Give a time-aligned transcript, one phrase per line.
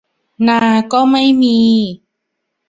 [0.47, 0.59] นา
[0.93, 1.57] ก็ไม่มี